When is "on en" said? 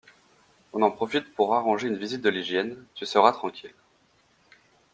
0.73-0.89